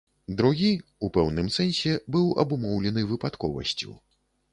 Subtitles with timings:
[0.37, 0.69] Другі,
[1.07, 3.91] у пэўным сэнсе, быў абумоўлены выпадковасцю.